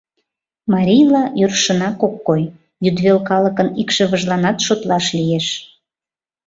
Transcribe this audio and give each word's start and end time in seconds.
Марийла 0.71 1.23
йӧршынак 1.39 1.99
ок 2.07 2.15
кой, 2.27 2.43
йӱдвел 2.83 3.19
калыкын 3.29 3.67
икшывыжланат 3.81 4.57
шотлаш 4.65 5.05
лиеш. 5.17 5.47